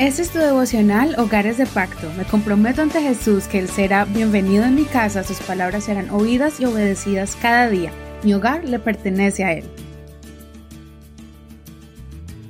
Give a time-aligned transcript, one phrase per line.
[0.00, 2.10] Este es tu devocional Hogares de Pacto.
[2.16, 6.58] Me comprometo ante Jesús que Él será bienvenido en mi casa, sus palabras serán oídas
[6.58, 7.92] y obedecidas cada día.
[8.24, 9.64] Mi hogar le pertenece a Él.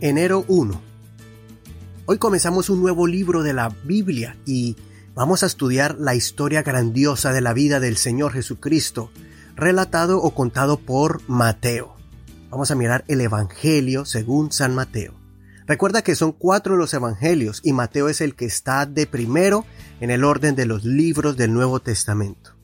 [0.00, 0.80] Enero 1.
[2.06, 4.76] Hoy comenzamos un nuevo libro de la Biblia y
[5.16, 9.10] vamos a estudiar la historia grandiosa de la vida del Señor Jesucristo,
[9.56, 11.96] relatado o contado por Mateo.
[12.48, 15.19] Vamos a mirar el Evangelio según San Mateo.
[15.70, 19.64] Recuerda que son cuatro los evangelios y Mateo es el que está de primero
[20.00, 22.56] en el orden de los libros del Nuevo Testamento.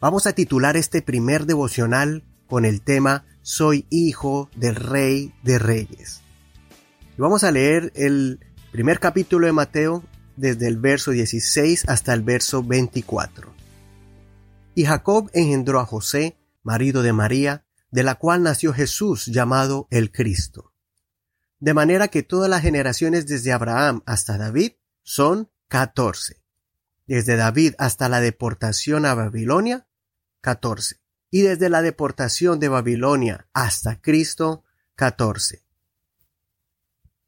[0.00, 6.22] Vamos a titular este primer devocional con el tema Soy hijo del Rey de Reyes.
[7.18, 8.40] Y vamos a leer el
[8.72, 10.02] primer capítulo de Mateo
[10.38, 13.52] desde el verso 16 hasta el verso 24.
[14.74, 20.10] Y Jacob engendró a José, marido de María, de la cual nació Jesús llamado el
[20.10, 20.69] Cristo
[21.60, 24.72] de manera que todas las generaciones desde Abraham hasta David
[25.02, 26.42] son catorce.
[27.06, 29.86] Desde David hasta la deportación a Babilonia,
[30.40, 30.96] catorce.
[31.30, 34.64] Y desde la deportación de Babilonia hasta Cristo,
[34.96, 35.64] catorce.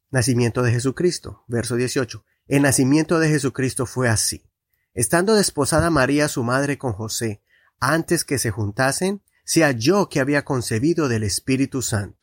[0.09, 2.25] Nacimiento de Jesucristo, verso 18.
[2.47, 4.49] El nacimiento de Jesucristo fue así.
[4.93, 7.41] Estando desposada María su madre con José,
[7.79, 12.22] antes que se juntasen, se halló que había concebido del Espíritu Santo.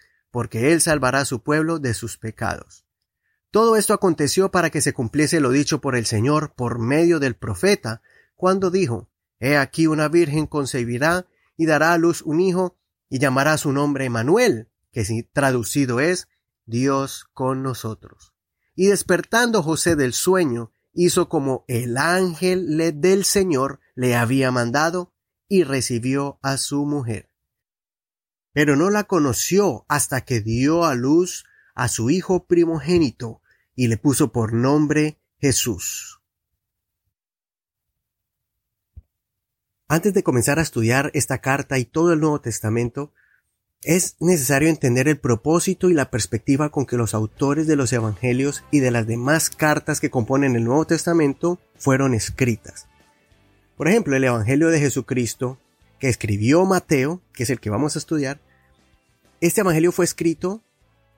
[0.31, 2.85] porque él salvará a su pueblo de sus pecados.
[3.51, 7.35] Todo esto aconteció para que se cumpliese lo dicho por el Señor por medio del
[7.35, 8.01] profeta,
[8.35, 9.09] cuando dijo,
[9.39, 11.27] He aquí una virgen concebirá
[11.57, 12.77] y dará a luz un hijo,
[13.09, 16.29] y llamará su nombre Manuel, que traducido es
[16.65, 18.33] Dios con nosotros.
[18.73, 25.13] Y despertando José del sueño, hizo como el ángel del Señor le había mandado,
[25.49, 27.30] y recibió a su mujer
[28.53, 33.41] pero no la conoció hasta que dio a luz a su hijo primogénito
[33.75, 36.21] y le puso por nombre Jesús.
[39.87, 43.13] Antes de comenzar a estudiar esta carta y todo el Nuevo Testamento,
[43.83, 48.63] es necesario entender el propósito y la perspectiva con que los autores de los Evangelios
[48.71, 52.87] y de las demás cartas que componen el Nuevo Testamento fueron escritas.
[53.75, 55.57] Por ejemplo, el Evangelio de Jesucristo
[56.01, 58.41] que escribió Mateo, que es el que vamos a estudiar,
[59.39, 60.63] este evangelio fue escrito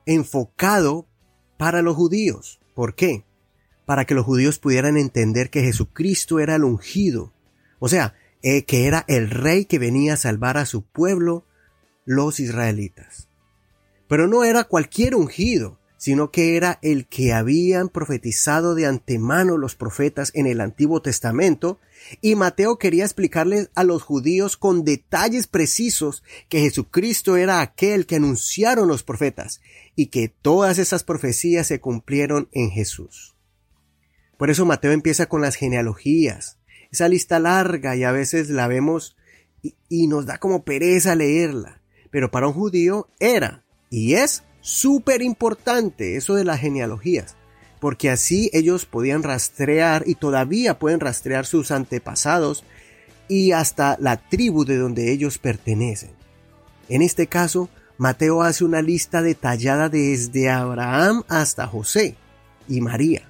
[0.04, 1.08] enfocado
[1.56, 2.60] para los judíos.
[2.74, 3.24] ¿Por qué?
[3.86, 7.32] Para que los judíos pudieran entender que Jesucristo era el ungido,
[7.78, 11.46] o sea, eh, que era el rey que venía a salvar a su pueblo,
[12.04, 13.30] los israelitas.
[14.06, 19.74] Pero no era cualquier ungido, sino que era el que habían profetizado de antemano los
[19.74, 21.80] profetas en el Antiguo Testamento,
[22.20, 28.16] y Mateo quería explicarles a los judíos con detalles precisos que Jesucristo era aquel que
[28.16, 29.62] anunciaron los profetas,
[29.96, 33.34] y que todas esas profecías se cumplieron en Jesús.
[34.36, 36.58] Por eso Mateo empieza con las genealogías,
[36.92, 39.16] esa lista larga y a veces la vemos
[39.62, 45.20] y, y nos da como pereza leerla, pero para un judío era y es súper
[45.20, 47.36] importante eso de las genealogías,
[47.80, 52.64] porque así ellos podían rastrear y todavía pueden rastrear sus antepasados
[53.28, 56.12] y hasta la tribu de donde ellos pertenecen.
[56.88, 62.16] En este caso, Mateo hace una lista detallada desde Abraham hasta José
[62.66, 63.28] y María.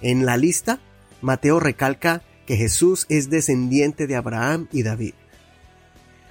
[0.00, 0.80] En la lista,
[1.20, 5.12] Mateo recalca que Jesús es descendiente de Abraham y David.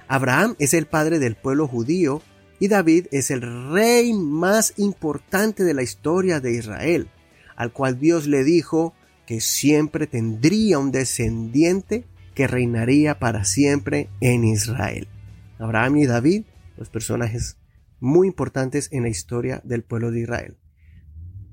[0.08, 2.20] Abraham es el padre del pueblo judío
[2.58, 3.42] y David es el
[3.72, 7.08] rey más importante de la historia de Israel,
[7.56, 8.94] al cual Dios le dijo
[9.26, 12.04] que siempre tendría un descendiente
[12.34, 15.08] que reinaría para siempre en Israel.
[15.58, 16.44] Abraham y David,
[16.76, 17.56] los personajes
[18.00, 20.58] muy importantes en la historia del pueblo de Israel.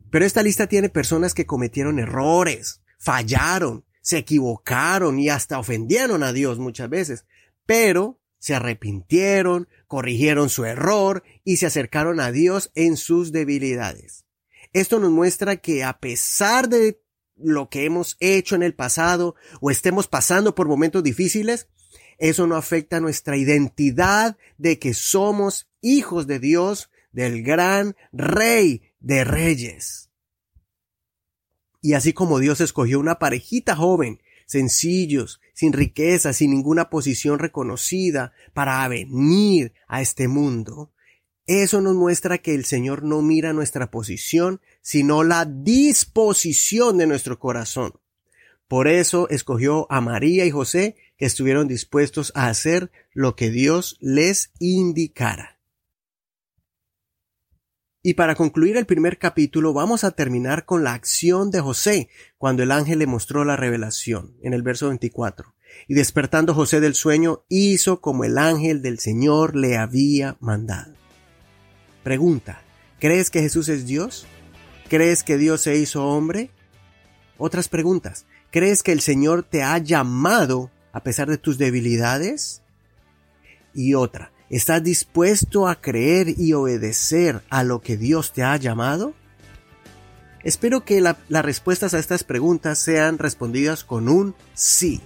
[0.10, 6.34] Pero esta lista tiene personas que cometieron errores, fallaron, se equivocaron y hasta ofendieron a
[6.34, 7.26] Dios muchas veces.
[7.66, 14.26] Pero se arrepintieron, corrigieron su error y se acercaron a Dios en sus debilidades.
[14.74, 17.00] Esto nos muestra que a pesar de
[17.36, 21.68] lo que hemos hecho en el pasado o estemos pasando por momentos difíciles,
[22.18, 29.24] eso no afecta nuestra identidad de que somos hijos de Dios, del gran Rey de
[29.24, 30.10] Reyes.
[31.80, 34.20] Y así como Dios escogió una parejita joven,
[34.52, 40.92] sencillos, sin riqueza, sin ninguna posición reconocida, para venir a este mundo,
[41.48, 47.40] eso nos muestra que el Señor no mira nuestra posición, sino la disposición de nuestro
[47.40, 47.94] corazón.
[48.68, 53.98] Por eso escogió a María y José, que estuvieron dispuestos a hacer lo que Dios
[54.02, 55.51] les indicara.
[58.04, 62.10] Y para concluir el primer capítulo vamos a terminar con la acción de José
[62.40, 65.54] cuando el ángel le mostró la revelación en el verso 24.
[65.88, 70.96] Y despertando José del sueño hizo como el ángel del Señor le había mandado.
[72.04, 72.64] Pregunta,
[73.00, 74.26] ¿crees que Jesús es Dios?
[74.90, 76.50] ¿Crees que Dios se hizo hombre?
[77.38, 82.64] Otras preguntas, ¿crees que el Señor te ha llamado a pesar de tus debilidades?
[83.76, 89.14] Y otra, ¿Estás dispuesto a creer y obedecer a lo que Dios te ha llamado?
[90.44, 95.00] Espero que las respuestas a estas preguntas sean respondidas con un sí.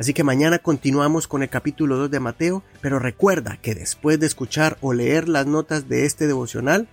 [0.00, 4.26] Así que mañana continuamos con el capítulo 2 de Mateo, pero recuerda que después de
[4.26, 6.88] escuchar o leer las notas de este devocional,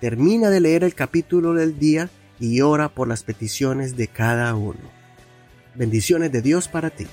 [0.00, 2.08] termina de leer el capítulo del día
[2.38, 4.92] y ora por las peticiones de cada uno.
[5.74, 7.08] Bendiciones de Dios para ti.